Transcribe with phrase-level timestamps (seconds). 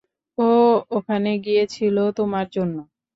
[0.37, 0.49] ও
[0.91, 2.75] ওখানে গিয়েছিল তোমার জন্য।